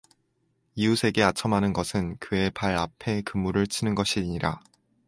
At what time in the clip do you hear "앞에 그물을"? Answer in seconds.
2.75-3.67